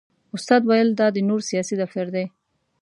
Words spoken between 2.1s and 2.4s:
دی.